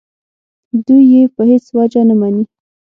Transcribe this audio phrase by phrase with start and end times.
[0.85, 2.43] دوی یې په هېڅ وجه نه مني.